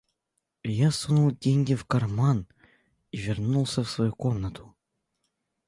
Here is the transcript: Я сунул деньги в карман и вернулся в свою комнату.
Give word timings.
Я 0.75 0.89
сунул 0.91 1.29
деньги 1.31 1.75
в 1.75 1.85
карман 1.85 2.47
и 3.11 3.19
вернулся 3.19 3.83
в 3.83 3.89
свою 3.91 4.11
комнату. 4.13 4.75